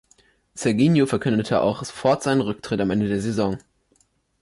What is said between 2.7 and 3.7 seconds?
am Ende der Saison.